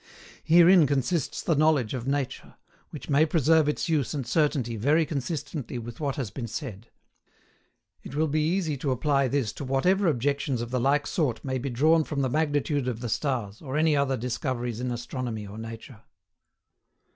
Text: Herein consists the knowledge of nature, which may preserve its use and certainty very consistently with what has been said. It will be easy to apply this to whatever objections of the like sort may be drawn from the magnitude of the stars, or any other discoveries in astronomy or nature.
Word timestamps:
Herein 0.43 0.87
consists 0.87 1.43
the 1.43 1.53
knowledge 1.55 1.93
of 1.93 2.07
nature, 2.07 2.55
which 2.89 3.07
may 3.07 3.23
preserve 3.23 3.69
its 3.69 3.87
use 3.87 4.15
and 4.15 4.25
certainty 4.25 4.75
very 4.75 5.05
consistently 5.05 5.77
with 5.77 5.99
what 5.99 6.15
has 6.15 6.31
been 6.31 6.47
said. 6.47 6.87
It 8.01 8.15
will 8.15 8.27
be 8.27 8.41
easy 8.41 8.77
to 8.77 8.89
apply 8.89 9.27
this 9.27 9.53
to 9.53 9.63
whatever 9.63 10.07
objections 10.07 10.59
of 10.59 10.71
the 10.71 10.79
like 10.79 11.05
sort 11.05 11.45
may 11.45 11.59
be 11.59 11.69
drawn 11.69 12.03
from 12.03 12.21
the 12.23 12.31
magnitude 12.31 12.87
of 12.87 13.01
the 13.01 13.09
stars, 13.09 13.61
or 13.61 13.77
any 13.77 13.95
other 13.95 14.17
discoveries 14.17 14.79
in 14.79 14.89
astronomy 14.89 15.45
or 15.45 15.59
nature. 15.59 16.01